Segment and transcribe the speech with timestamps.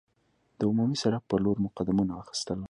[0.57, 2.59] د عمومي سړک پر لور مو قدمونه اخیستل.